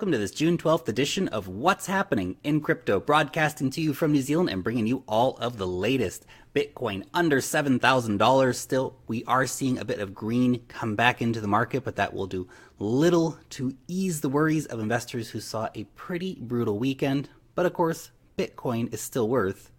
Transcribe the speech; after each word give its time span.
Welcome 0.00 0.12
to 0.12 0.18
this 0.18 0.30
June 0.30 0.56
12th 0.56 0.88
edition 0.88 1.28
of 1.28 1.46
What's 1.46 1.84
Happening 1.84 2.38
in 2.42 2.62
Crypto, 2.62 3.00
broadcasting 3.00 3.68
to 3.68 3.82
you 3.82 3.92
from 3.92 4.12
New 4.12 4.22
Zealand 4.22 4.48
and 4.48 4.64
bringing 4.64 4.86
you 4.86 5.04
all 5.06 5.36
of 5.36 5.58
the 5.58 5.66
latest. 5.66 6.24
Bitcoin 6.54 7.04
under 7.12 7.42
$7,000 7.42 8.54
still. 8.54 8.96
We 9.08 9.24
are 9.24 9.46
seeing 9.46 9.76
a 9.76 9.84
bit 9.84 9.98
of 9.98 10.14
green 10.14 10.64
come 10.68 10.96
back 10.96 11.20
into 11.20 11.42
the 11.42 11.48
market, 11.48 11.84
but 11.84 11.96
that 11.96 12.14
will 12.14 12.26
do 12.26 12.48
little 12.78 13.36
to 13.50 13.76
ease 13.88 14.22
the 14.22 14.30
worries 14.30 14.64
of 14.64 14.80
investors 14.80 15.28
who 15.28 15.40
saw 15.40 15.68
a 15.74 15.84
pretty 15.84 16.38
brutal 16.40 16.78
weekend. 16.78 17.28
But 17.54 17.66
of 17.66 17.74
course, 17.74 18.10
Bitcoin 18.38 18.90
is 18.94 19.02
still 19.02 19.28
worth 19.28 19.70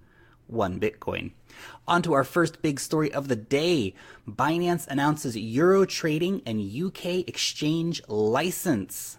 one 0.45 0.79
Bitcoin. 0.79 1.31
On 1.87 2.03
to 2.03 2.13
our 2.13 2.23
first 2.23 2.61
big 2.61 2.79
story 2.79 3.11
of 3.11 3.27
the 3.27 3.35
day. 3.35 3.95
Binance 4.29 4.87
announces 4.87 5.35
Euro 5.35 5.83
trading 5.85 6.43
and 6.45 6.61
UK 6.61 7.27
exchange 7.27 8.03
license. 8.07 9.17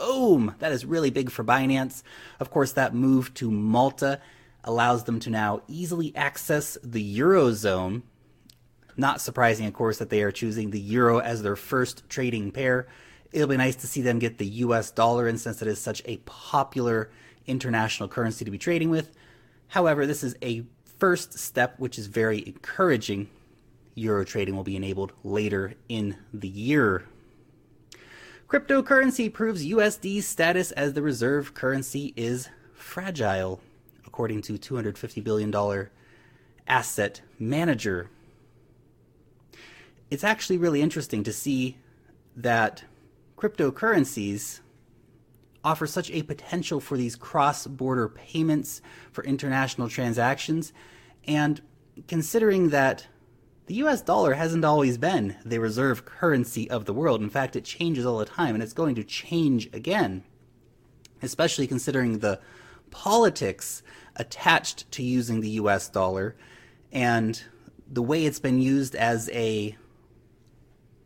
Boom! 0.00 0.54
That 0.60 0.72
is 0.72 0.86
really 0.86 1.10
big 1.10 1.30
for 1.30 1.44
Binance. 1.44 2.02
Of 2.38 2.50
course, 2.50 2.72
that 2.72 2.94
move 2.94 3.34
to 3.34 3.50
Malta 3.50 4.18
allows 4.64 5.04
them 5.04 5.20
to 5.20 5.28
now 5.30 5.60
easily 5.68 6.16
access 6.16 6.78
the 6.82 7.18
Eurozone. 7.18 8.00
Not 8.96 9.20
surprising, 9.20 9.66
of 9.66 9.74
course, 9.74 9.98
that 9.98 10.08
they 10.08 10.22
are 10.22 10.32
choosing 10.32 10.70
the 10.70 10.80
Euro 10.80 11.18
as 11.18 11.42
their 11.42 11.54
first 11.54 12.08
trading 12.08 12.50
pair. 12.50 12.88
It'll 13.30 13.46
be 13.46 13.58
nice 13.58 13.76
to 13.76 13.86
see 13.86 14.00
them 14.00 14.18
get 14.18 14.38
the 14.38 14.46
US 14.46 14.90
dollar 14.90 15.28
in 15.28 15.36
since 15.36 15.60
it 15.60 15.68
is 15.68 15.78
such 15.78 16.00
a 16.06 16.16
popular 16.18 17.10
international 17.46 18.08
currency 18.08 18.44
to 18.46 18.50
be 18.50 18.58
trading 18.58 18.88
with. 18.88 19.12
However, 19.68 20.06
this 20.06 20.24
is 20.24 20.34
a 20.42 20.64
first 20.98 21.38
step, 21.38 21.78
which 21.78 21.98
is 21.98 22.06
very 22.06 22.46
encouraging. 22.46 23.28
Euro 23.96 24.24
trading 24.24 24.56
will 24.56 24.64
be 24.64 24.76
enabled 24.76 25.12
later 25.22 25.74
in 25.90 26.16
the 26.32 26.48
year. 26.48 27.04
Cryptocurrency 28.50 29.32
proves 29.32 29.64
USD's 29.64 30.26
status 30.26 30.72
as 30.72 30.94
the 30.94 31.02
reserve 31.02 31.54
currency 31.54 32.12
is 32.16 32.48
fragile, 32.74 33.60
according 34.04 34.42
to 34.42 34.54
$250 34.54 35.22
billion 35.22 35.88
asset 36.66 37.20
manager. 37.38 38.10
It's 40.10 40.24
actually 40.24 40.58
really 40.58 40.82
interesting 40.82 41.22
to 41.22 41.32
see 41.32 41.78
that 42.34 42.82
cryptocurrencies 43.38 44.58
offer 45.62 45.86
such 45.86 46.10
a 46.10 46.22
potential 46.22 46.80
for 46.80 46.96
these 46.96 47.14
cross 47.14 47.68
border 47.68 48.08
payments 48.08 48.82
for 49.12 49.22
international 49.22 49.88
transactions. 49.88 50.72
And 51.24 51.62
considering 52.08 52.70
that 52.70 53.06
the 53.70 53.86
US 53.86 54.02
dollar 54.02 54.34
hasn't 54.34 54.64
always 54.64 54.98
been 54.98 55.36
the 55.44 55.60
reserve 55.60 56.04
currency 56.04 56.68
of 56.68 56.86
the 56.86 56.92
world. 56.92 57.20
In 57.20 57.30
fact, 57.30 57.54
it 57.54 57.64
changes 57.64 58.04
all 58.04 58.18
the 58.18 58.24
time, 58.24 58.56
and 58.56 58.64
it's 58.64 58.72
going 58.72 58.96
to 58.96 59.04
change 59.04 59.72
again, 59.72 60.24
especially 61.22 61.68
considering 61.68 62.18
the 62.18 62.40
politics 62.90 63.84
attached 64.16 64.90
to 64.90 65.04
using 65.04 65.40
the 65.40 65.50
US 65.50 65.88
dollar 65.88 66.34
and 66.90 67.44
the 67.88 68.02
way 68.02 68.24
it's 68.24 68.40
been 68.40 68.60
used 68.60 68.96
as 68.96 69.30
a 69.30 69.76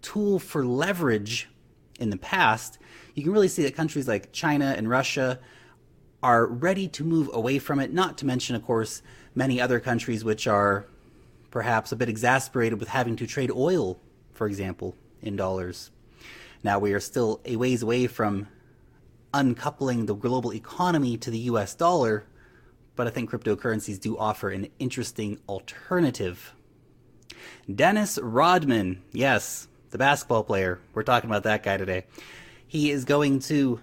tool 0.00 0.38
for 0.38 0.64
leverage 0.64 1.50
in 2.00 2.08
the 2.08 2.16
past. 2.16 2.78
You 3.12 3.24
can 3.24 3.32
really 3.32 3.48
see 3.48 3.64
that 3.64 3.76
countries 3.76 4.08
like 4.08 4.32
China 4.32 4.72
and 4.74 4.88
Russia 4.88 5.38
are 6.22 6.46
ready 6.46 6.88
to 6.88 7.04
move 7.04 7.28
away 7.34 7.58
from 7.58 7.78
it, 7.78 7.92
not 7.92 8.16
to 8.16 8.24
mention, 8.24 8.56
of 8.56 8.64
course, 8.64 9.02
many 9.34 9.60
other 9.60 9.80
countries 9.80 10.24
which 10.24 10.46
are 10.46 10.86
perhaps 11.54 11.92
a 11.92 11.96
bit 11.96 12.08
exasperated 12.08 12.80
with 12.80 12.88
having 12.88 13.14
to 13.14 13.28
trade 13.28 13.50
oil, 13.52 13.96
for 14.32 14.48
example, 14.48 14.96
in 15.22 15.36
dollars. 15.36 15.92
Now 16.64 16.80
we 16.80 16.92
are 16.92 16.98
still 16.98 17.40
a 17.44 17.54
ways 17.54 17.80
away 17.80 18.08
from 18.08 18.48
uncoupling 19.32 20.06
the 20.06 20.16
global 20.16 20.52
economy 20.52 21.16
to 21.16 21.30
the 21.30 21.38
US 21.50 21.76
dollar, 21.76 22.26
but 22.96 23.06
I 23.06 23.10
think 23.10 23.30
cryptocurrencies 23.30 24.00
do 24.00 24.18
offer 24.18 24.50
an 24.50 24.66
interesting 24.80 25.38
alternative. 25.48 26.56
Dennis 27.72 28.18
Rodman, 28.20 29.04
yes, 29.12 29.68
the 29.90 29.98
basketball 29.98 30.42
player. 30.42 30.80
We're 30.92 31.04
talking 31.04 31.30
about 31.30 31.44
that 31.44 31.62
guy 31.62 31.76
today. 31.76 32.06
He 32.66 32.90
is 32.90 33.04
going 33.04 33.38
to 33.50 33.78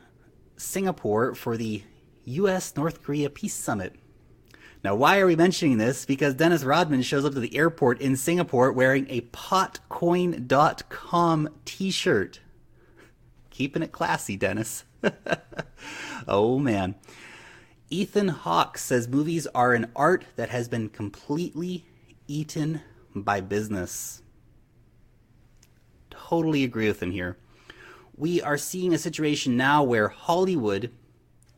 Singapore 0.58 1.36
for 1.36 1.56
the 1.56 1.84
US 2.26 2.76
North 2.76 3.02
Korea 3.02 3.30
Peace 3.30 3.56
Summit. 3.56 3.96
Now, 4.84 4.96
why 4.96 5.20
are 5.20 5.28
we 5.28 5.36
mentioning 5.36 5.78
this? 5.78 6.06
Because 6.06 6.34
Dennis 6.34 6.64
Rodman 6.64 7.04
shows 7.04 7.24
up 7.24 7.34
to 7.34 7.40
the 7.40 7.56
airport 7.56 8.02
in 8.02 8.16
Singapore 8.16 8.72
wearing 8.72 9.06
a 9.10 9.22
potcoin.com 9.22 10.50
t 11.66 11.92
shirt. 11.92 12.40
Keeping 13.52 13.84
it 13.84 13.92
classy, 13.92 14.36
Dennis. 14.38 14.86
oh, 16.28 16.58
man. 16.58 16.96
Ethan 17.92 18.30
Hawke 18.30 18.78
says 18.78 19.08
movies 19.08 19.46
are 19.54 19.74
an 19.74 19.92
art 19.96 20.26
that 20.36 20.50
has 20.50 20.68
been 20.68 20.90
completely 20.90 21.86
eaten 22.28 22.82
by 23.14 23.42
business. 23.42 24.22
Totally 26.10 26.64
agree 26.64 26.88
with 26.88 27.04
him 27.04 27.12
here. 27.12 27.38
We 28.16 28.42
are 28.42 28.58
seeing 28.58 28.94
a 28.94 28.98
situation 28.98 29.58
now 29.58 29.84
where 29.84 30.08
Hollywood 30.08 30.92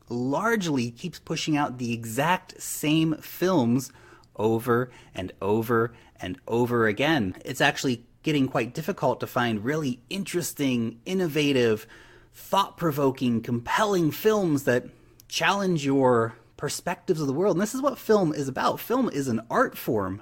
largely 0.10 0.92
keeps 0.92 1.20
pushing 1.20 1.58
out 1.58 1.78
the 1.78 1.94
exact 1.94 2.62
same 2.62 3.16
films 3.16 3.92
over 4.36 4.92
and 5.14 5.32
over 5.42 5.94
and 6.20 6.40
over 6.48 6.88
again. 6.88 7.36
It's 7.46 7.62
actually 7.62 8.06
getting 8.24 8.48
quite 8.48 8.74
difficult 8.74 9.20
to 9.20 9.28
find 9.28 9.64
really 9.64 10.00
interesting, 10.10 11.00
innovative, 11.06 11.86
thought 12.34 12.78
provoking, 12.78 13.42
compelling 13.42 14.12
films 14.12 14.64
that 14.64 14.86
challenge 15.28 15.86
your 15.86 16.36
perspectives 16.58 17.20
of 17.20 17.28
the 17.28 17.34
world. 17.34 17.56
And 17.56 17.62
this 17.62 17.76
is 17.76 17.82
what 17.82 17.98
film 17.98 18.34
is 18.34 18.48
about. 18.48 18.80
Film 18.80 19.10
is 19.10 19.28
an 19.28 19.42
art 19.50 19.78
form. 19.78 20.22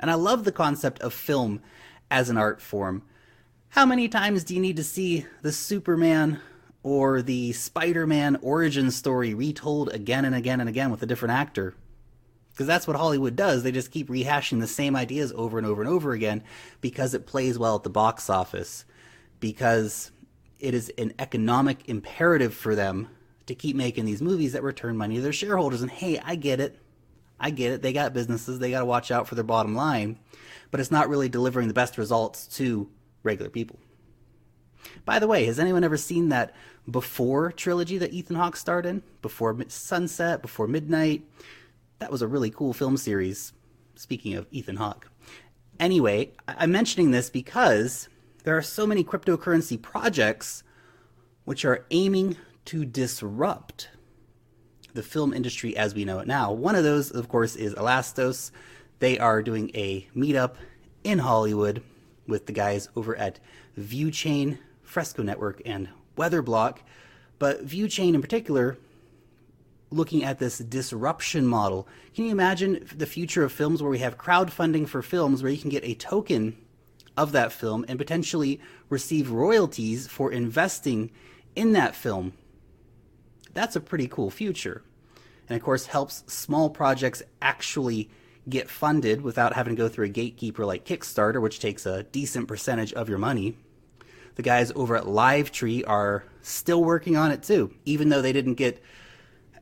And 0.00 0.10
I 0.10 0.14
love 0.14 0.44
the 0.44 0.52
concept 0.52 1.00
of 1.00 1.14
film 1.14 1.62
as 2.10 2.28
an 2.28 2.36
art 2.36 2.60
form. 2.60 3.02
How 3.68 3.86
many 3.86 4.08
times 4.08 4.44
do 4.44 4.54
you 4.54 4.60
need 4.60 4.76
to 4.76 4.84
see 4.84 5.24
the 5.42 5.52
Superman 5.52 6.40
or 6.82 7.22
the 7.22 7.52
Spider 7.52 8.06
Man 8.06 8.38
origin 8.42 8.90
story 8.90 9.34
retold 9.34 9.88
again 9.90 10.24
and 10.24 10.34
again 10.34 10.60
and 10.60 10.68
again 10.68 10.90
with 10.90 11.02
a 11.02 11.06
different 11.06 11.32
actor. 11.32 11.74
Because 12.50 12.66
that's 12.66 12.86
what 12.86 12.96
Hollywood 12.96 13.34
does. 13.34 13.62
They 13.62 13.72
just 13.72 13.90
keep 13.90 14.08
rehashing 14.08 14.60
the 14.60 14.66
same 14.66 14.94
ideas 14.94 15.32
over 15.34 15.56
and 15.56 15.66
over 15.66 15.80
and 15.80 15.90
over 15.90 16.12
again 16.12 16.42
because 16.80 17.14
it 17.14 17.26
plays 17.26 17.58
well 17.58 17.76
at 17.76 17.82
the 17.82 17.90
box 17.90 18.28
office, 18.28 18.84
because 19.40 20.10
it 20.60 20.74
is 20.74 20.90
an 20.98 21.14
economic 21.18 21.88
imperative 21.88 22.52
for 22.52 22.74
them 22.74 23.08
to 23.46 23.54
keep 23.54 23.74
making 23.74 24.04
these 24.04 24.20
movies 24.20 24.52
that 24.52 24.62
return 24.62 24.96
money 24.96 25.16
to 25.16 25.22
their 25.22 25.32
shareholders. 25.32 25.80
And 25.80 25.90
hey, 25.90 26.18
I 26.18 26.34
get 26.34 26.60
it. 26.60 26.78
I 27.40 27.50
get 27.50 27.72
it. 27.72 27.82
They 27.82 27.92
got 27.92 28.12
businesses, 28.12 28.60
they 28.60 28.70
got 28.70 28.80
to 28.80 28.84
watch 28.84 29.10
out 29.10 29.26
for 29.26 29.34
their 29.34 29.42
bottom 29.42 29.74
line, 29.74 30.18
but 30.70 30.78
it's 30.78 30.92
not 30.92 31.08
really 31.08 31.28
delivering 31.28 31.66
the 31.66 31.74
best 31.74 31.98
results 31.98 32.46
to 32.58 32.88
regular 33.24 33.50
people. 33.50 33.80
By 35.04 35.18
the 35.18 35.26
way, 35.26 35.44
has 35.46 35.58
anyone 35.58 35.84
ever 35.84 35.96
seen 35.96 36.28
that 36.28 36.54
before 36.90 37.52
trilogy 37.52 37.98
that 37.98 38.12
Ethan 38.12 38.36
Hawke 38.36 38.56
starred 38.56 38.86
in? 38.86 39.02
Before 39.20 39.56
Sunset, 39.68 40.42
before 40.42 40.66
Midnight? 40.66 41.22
That 41.98 42.10
was 42.10 42.22
a 42.22 42.28
really 42.28 42.50
cool 42.50 42.72
film 42.72 42.96
series. 42.96 43.52
Speaking 43.94 44.34
of 44.34 44.46
Ethan 44.50 44.76
Hawke. 44.76 45.10
Anyway, 45.78 46.32
I'm 46.46 46.72
mentioning 46.72 47.10
this 47.10 47.30
because 47.30 48.08
there 48.44 48.56
are 48.56 48.62
so 48.62 48.86
many 48.86 49.04
cryptocurrency 49.04 49.80
projects 49.80 50.62
which 51.44 51.64
are 51.64 51.86
aiming 51.90 52.36
to 52.66 52.84
disrupt 52.84 53.88
the 54.94 55.02
film 55.02 55.32
industry 55.32 55.76
as 55.76 55.94
we 55.94 56.04
know 56.04 56.18
it 56.18 56.26
now. 56.26 56.52
One 56.52 56.74
of 56.74 56.84
those, 56.84 57.10
of 57.10 57.28
course, 57.28 57.56
is 57.56 57.74
Elastos. 57.74 58.50
They 58.98 59.18
are 59.18 59.42
doing 59.42 59.70
a 59.74 60.06
meetup 60.14 60.54
in 61.02 61.18
Hollywood 61.18 61.82
with 62.26 62.46
the 62.46 62.52
guys 62.52 62.88
over 62.94 63.16
at 63.16 63.40
ViewChain 63.78 64.58
Fresco 64.92 65.22
Network 65.22 65.62
and 65.64 65.88
Weatherblock, 66.18 66.78
but 67.38 67.66
ViewChain 67.66 68.14
in 68.14 68.20
particular 68.20 68.76
looking 69.90 70.22
at 70.22 70.38
this 70.38 70.58
disruption 70.58 71.46
model. 71.46 71.88
Can 72.14 72.26
you 72.26 72.30
imagine 72.30 72.86
the 72.94 73.06
future 73.06 73.42
of 73.42 73.52
films 73.52 73.82
where 73.82 73.90
we 73.90 74.00
have 74.00 74.18
crowdfunding 74.18 74.86
for 74.86 75.00
films 75.00 75.42
where 75.42 75.50
you 75.50 75.58
can 75.58 75.70
get 75.70 75.84
a 75.84 75.94
token 75.94 76.58
of 77.16 77.32
that 77.32 77.52
film 77.52 77.86
and 77.88 77.98
potentially 77.98 78.60
receive 78.90 79.30
royalties 79.30 80.06
for 80.06 80.30
investing 80.30 81.10
in 81.56 81.72
that 81.72 81.94
film? 81.94 82.34
That's 83.54 83.76
a 83.76 83.80
pretty 83.80 84.08
cool 84.08 84.30
future. 84.30 84.82
And 85.48 85.56
of 85.56 85.62
course, 85.62 85.86
helps 85.86 86.22
small 86.26 86.68
projects 86.68 87.22
actually 87.40 88.10
get 88.46 88.68
funded 88.68 89.22
without 89.22 89.54
having 89.54 89.74
to 89.74 89.82
go 89.82 89.88
through 89.88 90.06
a 90.06 90.10
gatekeeper 90.10 90.66
like 90.66 90.84
Kickstarter, 90.84 91.40
which 91.40 91.60
takes 91.60 91.86
a 91.86 92.02
decent 92.04 92.46
percentage 92.46 92.92
of 92.92 93.08
your 93.08 93.18
money. 93.18 93.56
The 94.34 94.42
guys 94.42 94.72
over 94.74 94.96
at 94.96 95.04
Livetree 95.04 95.84
are 95.86 96.24
still 96.40 96.82
working 96.82 97.16
on 97.16 97.30
it 97.30 97.42
too, 97.42 97.74
even 97.84 98.08
though 98.08 98.22
they 98.22 98.32
didn't 98.32 98.54
get 98.54 98.82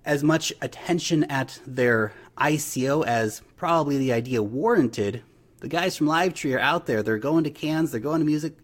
as 0.05 0.22
much 0.22 0.52
attention 0.62 1.25
at 1.25 1.61
their 1.67 2.12
ICO 2.38 3.05
as 3.05 3.43
probably 3.56 3.99
the 3.99 4.12
idea 4.12 4.43
warranted. 4.43 5.22
The 5.58 5.69
guys 5.69 5.96
from 5.96 6.06
Livetree 6.06 6.55
are 6.56 6.61
out 6.61 6.87
there. 6.87 7.02
They're 7.02 7.19
going 7.19 7.44
to 7.44 7.50
Cannes, 7.50 7.90
they're 7.90 8.00
going 8.00 8.20
to 8.20 8.26
music, 8.26 8.56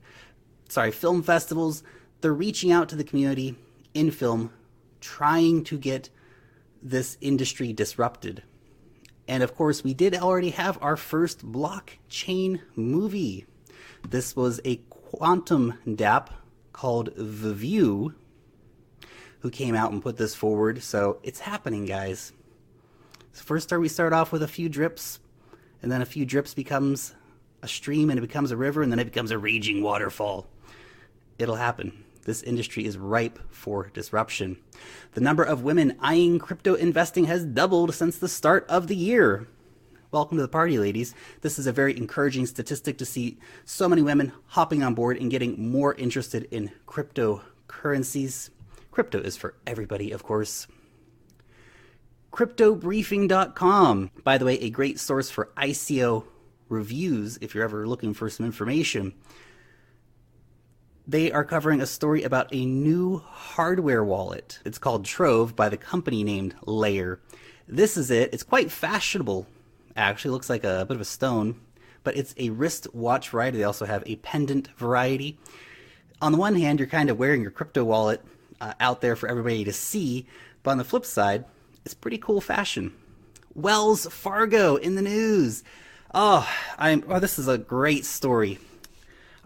sorry, 0.69 0.93
film 0.93 1.23
festivals. 1.23 1.83
They're 2.21 2.33
reaching 2.33 2.73
out 2.73 2.89
to 2.89 2.97
the 2.97 3.05
community 3.05 3.57
in 3.93 4.11
film, 4.11 4.53
trying 5.01 5.65
to 5.65 5.79
get 5.79 6.09
this 6.83 7.19
industry 7.21 7.73
disrupted. 7.73 8.43
And 9.29 9.43
of 9.43 9.55
course, 9.55 9.83
we 9.83 9.93
did 9.93 10.15
already 10.15 10.51
have 10.51 10.79
our 10.81 10.97
first 10.97 11.45
blockchain 11.45 12.61
movie. 12.77 13.45
This 14.09 14.37
was 14.37 14.61
a 14.65 14.77
quantum 15.17 15.73
dApp 15.87 16.29
called 16.75 17.11
The 17.17 17.55
View, 17.55 18.15
who 19.39 19.49
came 19.49 19.75
out 19.75 19.91
and 19.91 20.03
put 20.03 20.19
this 20.19 20.35
forward. 20.35 20.83
So 20.83 21.21
it's 21.23 21.41
happening, 21.41 21.87
guys. 21.87 22.35
So 23.33 23.43
first, 23.43 23.69
start 23.69 23.81
we 23.81 23.89
start 23.89 24.13
off 24.13 24.31
with 24.31 24.43
a 24.43 24.49
few 24.49 24.69
drips, 24.69 25.19
and 25.81 25.91
then 25.91 26.03
a 26.03 26.07
few 26.07 26.27
drips 26.27 26.53
becomes 26.53 27.15
a 27.63 27.69
stream, 27.69 28.11
and 28.11 28.19
it 28.19 28.21
becomes 28.21 28.51
a 28.51 28.59
river, 28.59 28.83
and 28.83 28.93
then 28.93 28.99
it 28.99 29.07
becomes 29.07 29.31
a 29.31 29.39
raging 29.39 29.83
waterfall. 29.83 30.49
It'll 31.39 31.57
happen. 31.57 32.05
This 32.25 32.43
industry 32.43 32.85
is 32.85 32.99
ripe 32.99 33.39
for 33.51 33.89
disruption. 33.95 34.59
The 35.13 35.23
number 35.23 35.45
of 35.45 35.63
women 35.63 35.97
eyeing 35.99 36.39
crypto 36.39 36.75
investing 36.75 37.25
has 37.25 37.47
doubled 37.47 37.95
since 37.95 38.19
the 38.19 38.29
start 38.29 38.67
of 38.69 38.87
the 38.87 38.97
year. 38.97 39.49
Welcome 40.17 40.39
to 40.39 40.43
the 40.43 40.49
party, 40.49 40.79
ladies. 40.79 41.15
This 41.43 41.59
is 41.59 41.67
a 41.67 41.73
very 41.73 41.95
encouraging 41.95 42.47
statistic 42.47 42.97
to 42.97 43.05
see 43.05 43.37
so 43.67 43.87
many 43.87 44.01
women 44.01 44.33
hopping 44.47 44.83
on 44.83 44.95
board 44.95 45.19
and 45.19 45.31
getting 45.31 45.71
more 45.71 45.93
interested 45.93 46.49
in 46.51 46.73
cryptocurrencies. 46.87 48.49
Crypto 48.91 49.21
is 49.21 49.37
for 49.37 49.57
everybody, 49.67 50.13
of 50.13 50.23
course. 50.23 50.69
CryptoBriefing.com, 52.33 54.11
by 54.25 54.39
the 54.39 54.47
way, 54.47 54.59
a 54.61 54.71
great 54.71 54.99
source 54.99 55.29
for 55.29 55.53
ICO 55.59 56.25
reviews 56.71 57.37
if 57.43 57.55
you're 57.55 57.65
ever 57.65 57.87
looking 57.87 58.15
for 58.15 58.31
some 58.31 58.47
information. 58.47 59.13
They 61.07 61.31
are 61.31 61.45
covering 61.45 61.83
a 61.83 61.87
story 61.87 62.23
about 62.23 62.55
a 62.55 62.65
new 62.65 63.19
hardware 63.19 64.03
wallet. 64.03 64.61
It's 64.65 64.79
called 64.79 65.05
Trove 65.05 65.55
by 65.55 65.69
the 65.69 65.77
company 65.77 66.25
named 66.25 66.55
Layer. 66.65 67.21
This 67.69 67.99
is 67.99 68.11
it. 68.11 68.33
It's 68.33 68.43
quite 68.43 68.71
fashionable. 68.71 69.47
Actually, 69.97 70.33
looks 70.33 70.51
like 70.51 70.65
a 70.65 70.85
bit 70.87 70.95
of 70.95 71.01
a 71.01 71.07
stone, 71.07 71.59
but 72.05 72.17
it's 72.17 72.35
a 72.37 72.51
wrist 72.51 72.87
watch 72.95 73.31
variety. 73.31 73.59
They 73.59 73.65
also 73.65 73.87
have 73.87 74.03
a 74.07 74.17
pendant 74.17 74.69
variety. 74.77 75.39
On 76.21 76.33
the 76.33 76.39
one 76.39 76.55
hand, 76.55 76.79
you're 76.79 76.89
kind 76.89 77.11
of 77.11 77.19
wearing 77.19 77.43
your 77.43 77.51
crypto 77.51 77.83
wallet 77.83 78.23
uh, 78.61 78.75
out 78.79 79.01
there 79.01 79.17
for 79.17 79.29
everybody 79.29 79.65
to 79.65 79.73
see. 79.73 80.27
But 80.63 80.73
on 80.73 80.79
the 80.79 80.85
flip 80.85 81.07
side, 81.07 81.45
it's 81.85 81.95
pretty 81.95 82.19
cool 82.19 82.41
fashion. 82.41 82.93
Wells 83.55 84.07
Fargo 84.07 84.77
in 84.77 84.97
the 84.97 85.03
news. 85.03 85.65
Oh, 86.15 86.49
I'm. 86.79 87.05
Oh, 87.09 87.19
this 87.19 87.39
is 87.39 87.49
a 87.49 87.59
great 87.59 88.05
story. 88.05 88.59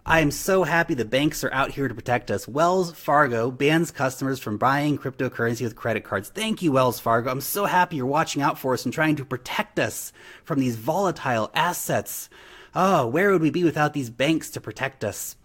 I 0.03 0.21
am 0.21 0.31
so 0.31 0.63
happy 0.63 0.95
the 0.95 1.05
banks 1.05 1.43
are 1.43 1.53
out 1.53 1.71
here 1.71 1.87
to 1.87 1.93
protect 1.93 2.31
us. 2.31 2.47
Wells 2.47 2.91
Fargo 2.91 3.51
bans 3.51 3.91
customers 3.91 4.39
from 4.39 4.57
buying 4.57 4.97
cryptocurrency 4.97 5.61
with 5.61 5.75
credit 5.75 6.03
cards. 6.03 6.29
Thank 6.29 6.63
you, 6.63 6.71
Wells 6.71 6.99
Fargo. 6.99 7.29
I'm 7.29 7.39
so 7.39 7.65
happy 7.65 7.97
you're 7.97 8.07
watching 8.07 8.41
out 8.41 8.57
for 8.57 8.73
us 8.73 8.83
and 8.83 8.91
trying 8.91 9.15
to 9.17 9.25
protect 9.25 9.77
us 9.77 10.11
from 10.43 10.59
these 10.59 10.75
volatile 10.75 11.51
assets. 11.53 12.29
Oh, 12.73 13.05
where 13.05 13.31
would 13.31 13.43
we 13.43 13.51
be 13.51 13.63
without 13.63 13.93
these 13.93 14.09
banks 14.09 14.49
to 14.51 14.61
protect 14.61 15.03
us? 15.03 15.35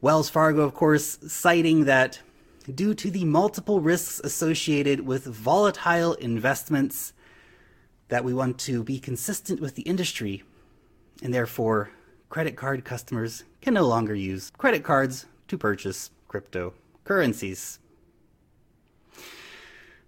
Wells 0.00 0.28
Fargo, 0.28 0.62
of 0.62 0.74
course, 0.74 1.20
citing 1.28 1.84
that 1.84 2.18
due 2.74 2.94
to 2.94 3.08
the 3.08 3.24
multiple 3.24 3.78
risks 3.78 4.20
associated 4.24 5.06
with 5.06 5.26
volatile 5.26 6.14
investments 6.14 7.12
that 8.08 8.24
we 8.24 8.34
want 8.34 8.58
to 8.58 8.82
be 8.82 8.98
consistent 8.98 9.60
with 9.60 9.76
the 9.76 9.82
industry 9.82 10.42
and 11.22 11.32
therefore 11.32 11.92
credit 12.32 12.56
card 12.56 12.82
customers 12.82 13.44
can 13.60 13.74
no 13.74 13.86
longer 13.86 14.14
use 14.14 14.50
credit 14.56 14.82
cards 14.82 15.26
to 15.48 15.58
purchase 15.58 16.10
cryptocurrencies. 16.30 17.78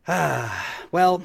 Ah, 0.09 0.67
well, 0.91 1.23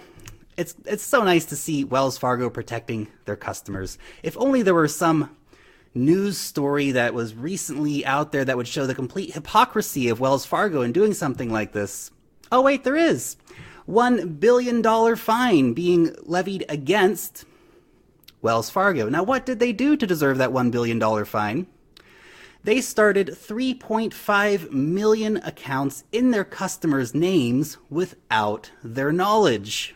it's 0.58 0.76
it's 0.86 1.04
so 1.04 1.24
nice 1.24 1.46
to 1.46 1.56
see 1.56 1.86
Wells 1.86 2.18
Fargo 2.18 2.50
protecting 2.50 3.08
their 3.24 3.38
customers. 3.38 3.98
If 4.24 4.36
only 4.38 4.62
there 4.62 4.74
were 4.74 4.90
some 4.90 5.38
news 5.96 6.38
story 6.38 6.92
that 6.92 7.14
was 7.14 7.34
recently 7.34 8.06
out 8.06 8.34
there 8.34 8.44
that 8.44 8.58
would 8.58 8.68
show 8.68 8.86
the 8.86 8.94
complete 8.94 9.34
hypocrisy 9.34 10.10
of 10.10 10.20
Wells 10.20 10.46
Fargo 10.46 10.82
in 10.82 10.92
doing 10.92 11.14
something 11.14 11.50
like 11.50 11.72
this. 11.72 12.12
Oh, 12.52 12.62
wait, 12.62 12.84
there 12.84 12.98
is. 12.98 13.38
$1 13.88 14.40
billion 14.42 15.16
fine 15.16 15.74
being 15.74 16.14
levied 16.24 16.66
against 16.68 17.46
Wells 18.42 18.70
Fargo. 18.70 19.10
Now, 19.10 19.24
what 19.24 19.46
did 19.46 19.60
they 19.60 19.74
do 19.74 19.98
to 19.98 20.08
deserve 20.08 20.38
that 20.38 20.52
$1 20.52 20.72
billion 20.72 21.26
fine? 21.26 21.68
They 22.64 22.82
started 22.82 23.28
3.5 23.28 24.72
million 24.72 25.38
accounts 25.38 26.04
in 26.12 26.32
their 26.32 26.44
customers' 26.44 27.16
names 27.16 27.78
without 27.90 28.72
their 28.84 29.12
knowledge 29.12 29.96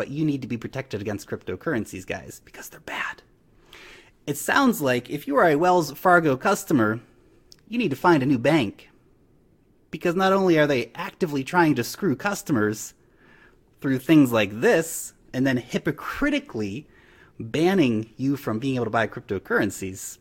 but 0.00 0.08
you 0.08 0.24
need 0.24 0.40
to 0.40 0.48
be 0.48 0.56
protected 0.56 1.02
against 1.02 1.28
cryptocurrencies, 1.28 2.06
guys, 2.06 2.40
because 2.46 2.70
they're 2.70 2.80
bad. 2.80 3.22
It 4.26 4.38
sounds 4.38 4.80
like 4.80 5.10
if 5.10 5.26
you 5.28 5.36
are 5.36 5.46
a 5.46 5.56
Wells 5.56 5.92
Fargo 5.92 6.38
customer, 6.38 7.00
you 7.68 7.76
need 7.76 7.90
to 7.90 7.96
find 7.96 8.22
a 8.22 8.26
new 8.26 8.38
bank. 8.38 8.88
Because 9.90 10.14
not 10.14 10.32
only 10.32 10.58
are 10.58 10.66
they 10.66 10.90
actively 10.94 11.44
trying 11.44 11.74
to 11.74 11.84
screw 11.84 12.16
customers 12.16 12.94
through 13.82 13.98
things 13.98 14.32
like 14.32 14.62
this, 14.62 15.12
and 15.32 15.46
then 15.46 15.56
hypocritically 15.56 16.86
banning 17.38 18.10
you 18.16 18.36
from 18.36 18.58
being 18.58 18.76
able 18.76 18.84
to 18.84 18.90
buy 18.90 19.06
cryptocurrencies. 19.06 20.18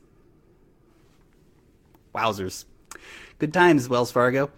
Wowzers. 2.13 2.65
Good 3.37 3.53
times, 3.53 3.89
Wells 3.89 4.11
Fargo. 4.11 4.51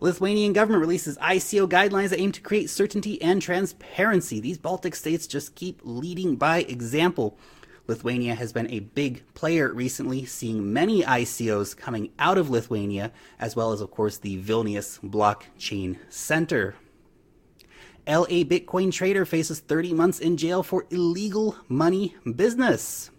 Lithuanian 0.00 0.54
government 0.54 0.80
releases 0.80 1.18
ICO 1.18 1.68
guidelines 1.68 2.08
that 2.08 2.20
aim 2.20 2.32
to 2.32 2.40
create 2.40 2.70
certainty 2.70 3.20
and 3.20 3.42
transparency. 3.42 4.40
These 4.40 4.58
Baltic 4.58 4.94
states 4.94 5.26
just 5.26 5.54
keep 5.54 5.80
leading 5.84 6.36
by 6.36 6.62
example. 6.62 7.38
Lithuania 7.86 8.34
has 8.34 8.52
been 8.52 8.70
a 8.70 8.80
big 8.80 9.22
player 9.34 9.72
recently, 9.72 10.24
seeing 10.24 10.72
many 10.72 11.02
ICOs 11.02 11.76
coming 11.76 12.12
out 12.18 12.38
of 12.38 12.48
Lithuania, 12.48 13.12
as 13.38 13.56
well 13.56 13.72
as, 13.72 13.80
of 13.80 13.90
course, 13.90 14.16
the 14.16 14.40
Vilnius 14.42 15.00
Blockchain 15.00 15.98
Center. 16.08 16.76
LA 18.06 18.44
Bitcoin 18.44 18.92
trader 18.92 19.24
faces 19.24 19.60
30 19.60 19.94
months 19.94 20.18
in 20.18 20.36
jail 20.36 20.62
for 20.62 20.86
illegal 20.90 21.56
money 21.68 22.16
business. 22.34 23.10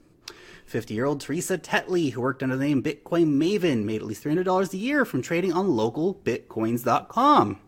50 0.66 0.94
year 0.94 1.06
old 1.06 1.20
Teresa 1.20 1.58
Tetley, 1.58 2.12
who 2.12 2.22
worked 2.22 2.42
under 2.42 2.56
the 2.56 2.64
name 2.64 2.82
Bitcoin 2.82 3.38
Maven, 3.38 3.84
made 3.84 4.02
at 4.02 4.08
least 4.08 4.24
$300 4.24 4.74
a 4.74 4.78
year 4.78 5.04
from 5.04 5.22
trading 5.22 5.52
on 5.52 5.68
localbitcoins.com. 5.68 7.60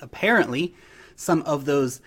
Apparently, 0.00 0.74
some 1.14 1.42
of 1.42 1.66
those 1.66 2.00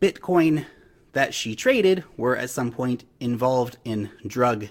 Bitcoin 0.00 0.66
that 1.12 1.32
she 1.34 1.56
traded 1.56 2.04
were 2.16 2.36
at 2.36 2.50
some 2.50 2.70
point 2.70 3.04
involved 3.18 3.78
in 3.84 4.10
drug 4.26 4.68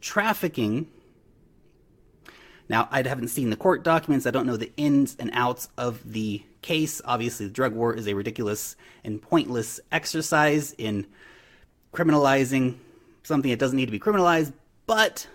trafficking. 0.00 0.88
Now, 2.68 2.88
I 2.90 3.02
haven't 3.06 3.28
seen 3.28 3.50
the 3.50 3.56
court 3.56 3.82
documents. 3.82 4.26
I 4.26 4.30
don't 4.30 4.46
know 4.46 4.56
the 4.56 4.72
ins 4.76 5.16
and 5.18 5.30
outs 5.32 5.68
of 5.78 6.12
the 6.12 6.42
case. 6.60 7.00
Obviously, 7.04 7.46
the 7.46 7.52
drug 7.52 7.72
war 7.72 7.94
is 7.94 8.06
a 8.06 8.14
ridiculous 8.14 8.76
and 9.04 9.22
pointless 9.22 9.80
exercise 9.90 10.74
in 10.76 11.06
criminalizing 11.94 12.76
something 13.22 13.50
that 13.50 13.58
doesn't 13.58 13.76
need 13.76 13.86
to 13.86 13.92
be 13.92 14.00
criminalized, 14.00 14.52
but 14.86 15.28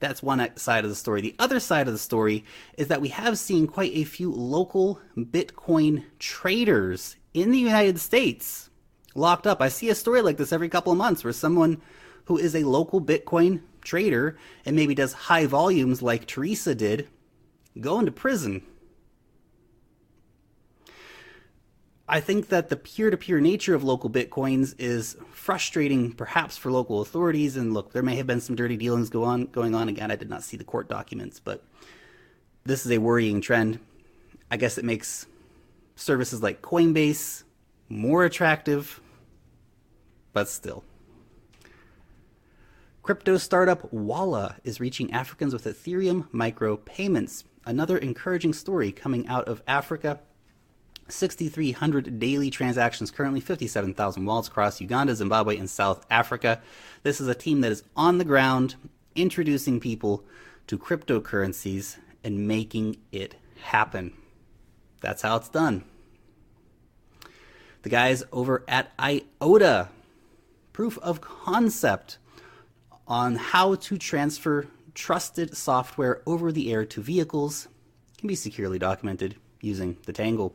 that's 0.00 0.22
one 0.22 0.54
side 0.56 0.84
of 0.84 0.90
the 0.90 0.96
story. 0.96 1.20
The 1.20 1.34
other 1.38 1.60
side 1.60 1.86
of 1.86 1.92
the 1.92 1.98
story 1.98 2.44
is 2.76 2.88
that 2.88 3.00
we 3.00 3.08
have 3.08 3.38
seen 3.38 3.66
quite 3.66 3.92
a 3.94 4.04
few 4.04 4.32
local 4.32 5.00
Bitcoin 5.16 6.04
traders 6.18 7.16
in 7.32 7.50
the 7.50 7.58
United 7.58 7.98
States 7.98 8.70
locked 9.14 9.46
up. 9.46 9.60
I 9.60 9.68
see 9.68 9.88
a 9.90 9.94
story 9.94 10.22
like 10.22 10.36
this 10.36 10.52
every 10.52 10.68
couple 10.68 10.92
of 10.92 10.98
months 10.98 11.24
where 11.24 11.32
someone 11.32 11.80
who 12.26 12.38
is 12.38 12.54
a 12.54 12.64
local 12.64 13.00
Bitcoin 13.00 13.60
trader 13.84 14.36
and 14.64 14.74
maybe 14.74 14.94
does 14.94 15.12
high 15.12 15.46
volumes 15.46 16.02
like 16.02 16.26
Teresa 16.26 16.74
did, 16.74 17.08
going 17.80 18.06
to 18.06 18.12
prison. 18.12 18.62
I 22.06 22.20
think 22.20 22.48
that 22.48 22.68
the 22.68 22.76
peer 22.76 23.10
to 23.10 23.16
peer 23.16 23.40
nature 23.40 23.74
of 23.74 23.82
local 23.82 24.10
bitcoins 24.10 24.74
is 24.78 25.16
frustrating, 25.32 26.12
perhaps 26.12 26.56
for 26.56 26.70
local 26.70 27.00
authorities. 27.00 27.56
And 27.56 27.72
look, 27.72 27.92
there 27.92 28.02
may 28.02 28.16
have 28.16 28.26
been 28.26 28.42
some 28.42 28.56
dirty 28.56 28.76
dealings 28.76 29.08
go 29.08 29.24
on, 29.24 29.46
going 29.46 29.74
on. 29.74 29.88
Again, 29.88 30.10
I 30.10 30.16
did 30.16 30.28
not 30.28 30.42
see 30.42 30.58
the 30.58 30.64
court 30.64 30.88
documents, 30.88 31.40
but 31.40 31.64
this 32.64 32.84
is 32.84 32.92
a 32.92 32.98
worrying 32.98 33.40
trend. 33.40 33.78
I 34.50 34.58
guess 34.58 34.76
it 34.76 34.84
makes 34.84 35.26
services 35.96 36.42
like 36.42 36.60
Coinbase 36.60 37.44
more 37.88 38.24
attractive, 38.24 39.00
but 40.34 40.48
still. 40.48 40.84
Crypto 43.04 43.36
startup 43.36 43.92
Wala 43.92 44.56
is 44.64 44.80
reaching 44.80 45.12
Africans 45.12 45.52
with 45.52 45.66
Ethereum 45.66 46.26
micropayments. 46.30 47.44
Another 47.66 47.98
encouraging 47.98 48.54
story 48.54 48.92
coming 48.92 49.28
out 49.28 49.46
of 49.46 49.62
Africa 49.68 50.20
6,300 51.08 52.18
daily 52.18 52.48
transactions, 52.48 53.10
currently 53.10 53.40
57,000 53.40 54.24
wallets 54.24 54.48
across 54.48 54.80
Uganda, 54.80 55.14
Zimbabwe, 55.14 55.58
and 55.58 55.68
South 55.68 56.06
Africa. 56.10 56.62
This 57.02 57.20
is 57.20 57.28
a 57.28 57.34
team 57.34 57.60
that 57.60 57.72
is 57.72 57.82
on 57.94 58.16
the 58.16 58.24
ground 58.24 58.76
introducing 59.14 59.80
people 59.80 60.24
to 60.66 60.78
cryptocurrencies 60.78 61.98
and 62.24 62.48
making 62.48 62.96
it 63.12 63.34
happen. 63.64 64.14
That's 65.02 65.20
how 65.20 65.36
it's 65.36 65.50
done. 65.50 65.84
The 67.82 67.90
guys 67.90 68.24
over 68.32 68.64
at 68.66 68.92
IOTA, 68.98 69.90
proof 70.72 70.96
of 71.00 71.20
concept 71.20 72.16
on 73.06 73.36
how 73.36 73.74
to 73.74 73.98
transfer 73.98 74.66
trusted 74.94 75.56
software 75.56 76.22
over 76.26 76.52
the 76.52 76.72
air 76.72 76.84
to 76.84 77.00
vehicles 77.00 77.68
can 78.18 78.28
be 78.28 78.34
securely 78.34 78.78
documented 78.78 79.36
using 79.60 79.96
the 80.06 80.12
Tangle. 80.12 80.54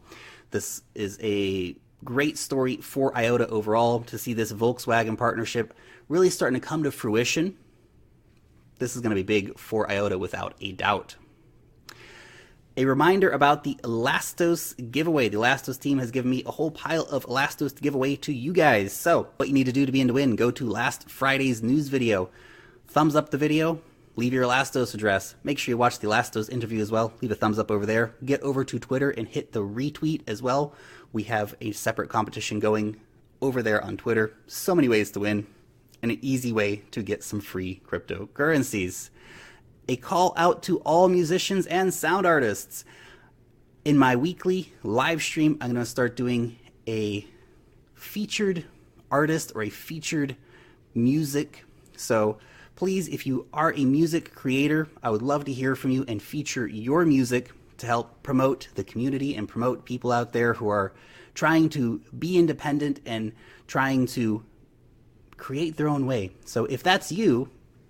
This 0.51 0.81
is 0.95 1.19
a 1.21 1.75
great 2.03 2.37
story 2.37 2.77
for 2.77 3.15
IOTA 3.15 3.47
overall 3.49 4.01
to 4.01 4.17
see 4.17 4.33
this 4.33 4.53
Volkswagen 4.53 5.17
partnership 5.17 5.73
really 6.07 6.29
starting 6.29 6.59
to 6.59 6.65
come 6.65 6.83
to 6.83 6.91
fruition. 6.91 7.57
This 8.79 8.95
is 8.95 9.01
going 9.01 9.15
to 9.15 9.21
be 9.21 9.23
big 9.23 9.59
for 9.59 9.91
IOTA 9.91 10.17
without 10.17 10.55
a 10.61 10.71
doubt. 10.71 11.15
A 12.79 12.85
reminder 12.85 13.29
about 13.29 13.65
the 13.65 13.75
Elastos 13.83 14.73
giveaway. 14.89 15.27
The 15.27 15.35
Elastos 15.35 15.77
team 15.77 15.97
has 15.97 16.11
given 16.11 16.31
me 16.31 16.43
a 16.45 16.51
whole 16.51 16.71
pile 16.71 17.01
of 17.11 17.25
Elastos 17.25 17.75
to 17.75 17.81
give 17.81 17.93
away 17.93 18.15
to 18.15 18.31
you 18.31 18.53
guys. 18.53 18.93
So, 18.93 19.27
what 19.35 19.49
you 19.49 19.53
need 19.53 19.65
to 19.65 19.73
do 19.73 19.85
to 19.85 19.91
be 19.91 19.99
in 19.99 20.07
to 20.07 20.13
win, 20.13 20.37
go 20.37 20.49
to 20.51 20.65
last 20.65 21.09
Friday's 21.09 21.61
news 21.61 21.89
video. 21.89 22.29
Thumbs 22.87 23.17
up 23.17 23.31
the 23.31 23.37
video, 23.37 23.81
leave 24.15 24.31
your 24.31 24.45
Elastos 24.45 24.93
address. 24.93 25.35
Make 25.43 25.59
sure 25.59 25.73
you 25.73 25.77
watch 25.77 25.99
the 25.99 26.07
Elastos 26.07 26.49
interview 26.49 26.81
as 26.81 26.89
well. 26.89 27.11
Leave 27.21 27.33
a 27.33 27.35
thumbs 27.35 27.59
up 27.59 27.69
over 27.69 27.85
there. 27.85 28.15
Get 28.23 28.41
over 28.43 28.63
to 28.63 28.79
Twitter 28.79 29.09
and 29.09 29.27
hit 29.27 29.51
the 29.51 29.61
retweet 29.61 30.21
as 30.25 30.41
well. 30.41 30.73
We 31.11 31.23
have 31.23 31.55
a 31.59 31.73
separate 31.73 32.07
competition 32.07 32.59
going 32.59 32.95
over 33.41 33.61
there 33.61 33.83
on 33.83 33.97
Twitter. 33.97 34.37
So 34.47 34.73
many 34.73 34.87
ways 34.87 35.11
to 35.11 35.19
win, 35.19 35.47
and 36.01 36.13
an 36.13 36.19
easy 36.21 36.53
way 36.53 36.77
to 36.91 37.03
get 37.03 37.25
some 37.25 37.41
free 37.41 37.81
cryptocurrencies. 37.85 39.09
A 39.89 39.95
call 39.95 40.33
out 40.37 40.61
to 40.63 40.77
all 40.81 41.09
musicians 41.09 41.65
and 41.65 41.91
sound 41.91 42.27
artists. 42.27 42.85
In 43.83 43.97
my 43.97 44.15
weekly 44.15 44.71
live 44.83 45.23
stream, 45.23 45.57
I'm 45.59 45.73
going 45.73 45.83
to 45.83 45.89
start 45.89 46.15
doing 46.15 46.57
a 46.87 47.25
featured 47.95 48.65
artist 49.09 49.51
or 49.55 49.63
a 49.63 49.69
featured 49.69 50.35
music. 50.93 51.65
So, 51.97 52.37
Please, 52.75 53.09
if 53.09 53.27
you 53.27 53.45
are 53.51 53.73
a 53.73 53.83
music 53.83 54.33
creator, 54.33 54.87
I 55.03 55.09
would 55.09 55.21
love 55.21 55.43
to 55.45 55.51
hear 55.51 55.75
from 55.75 55.91
you 55.91 56.05
and 56.07 56.21
feature 56.21 56.65
your 56.65 57.03
music 57.03 57.51
to 57.79 57.85
help 57.85 58.23
promote 58.23 58.69
the 58.75 58.85
community 58.85 59.35
and 59.35 59.49
promote 59.49 59.83
people 59.83 60.13
out 60.13 60.31
there 60.31 60.53
who 60.53 60.69
are 60.69 60.93
trying 61.33 61.67
to 61.71 61.99
be 62.17 62.37
independent 62.37 63.01
and 63.05 63.33
trying 63.67 64.05
to 64.05 64.45
create 65.35 65.75
their 65.75 65.89
own 65.89 66.05
way. 66.05 66.31
So 66.45 66.63
if 66.67 66.81
that's 66.81 67.11
you, 67.11 67.49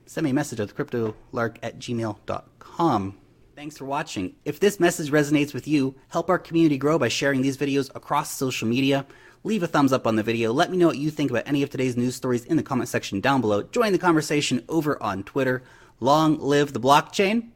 send 0.10 0.26
me 0.26 0.32
a 0.32 0.34
message 0.34 0.60
at 0.60 0.70
cryptolark 0.70 1.58
at 1.64 1.80
gmail.com. 1.80 3.18
Thanks 3.56 3.78
for 3.78 3.86
watching. 3.86 4.36
If 4.46 4.60
this 4.60 4.80
message 4.80 5.12
resonates 5.12 5.54
with 5.54 5.68
you, 5.68 5.96
help 6.10 6.30
our 6.30 6.40
community 6.40 6.78
grow 6.78 6.98
by 6.98 7.10
sharing 7.10 7.42
these 7.42 7.58
videos 7.58 7.94
across 7.94 8.32
social 8.32 8.68
media 8.68 9.06
leave 9.44 9.64
a 9.64 9.68
thumbs 9.68 9.94
up 9.94 10.06
on 10.08 10.16
the 10.16 10.24
video. 10.24 10.52
Let 10.52 10.72
me 10.72 10.78
know 10.78 10.88
what 10.88 10.98
you 10.98 11.10
think 11.10 11.32
about 11.32 11.44
any 11.46 11.64
of 11.64 11.70
today's 11.70 11.98
news 11.98 12.16
stories 12.16 12.46
in 12.46 12.58
the 12.58 12.64
comment 12.64 12.90
section 12.90 13.20
down 13.20 13.42
below. 13.42 13.64
Join 13.64 13.92
the 13.92 14.00
conversation 14.00 14.64
over 14.70 15.02
on 15.02 15.24
Twitter. 15.24 15.64
Long 16.00 16.40
live 16.40 16.74
the 16.74 16.80
blockchain, 16.80 17.50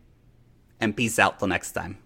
and 0.80 0.96
peace 0.96 1.18
out 1.18 1.40
till 1.40 1.48
next 1.48 1.72
time. 1.72 1.98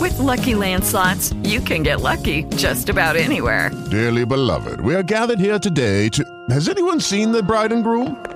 With 0.00 0.18
lucky 0.18 0.52
landslots, 0.52 1.32
you 1.48 1.60
can 1.60 1.82
get 1.82 2.00
lucky 2.00 2.42
just 2.56 2.88
about 2.88 3.16
anywhere. 3.16 3.70
Dearly 3.90 4.26
beloved, 4.26 4.80
we 4.80 4.94
are 4.94 5.02
gathered 5.02 5.40
here 5.40 5.58
today 5.58 6.08
to. 6.10 6.24
Has 6.50 6.68
anyone 6.68 7.00
seen 7.00 7.32
the 7.32 7.42
bride 7.42 7.72
and 7.72 7.82
groom? 7.82 8.35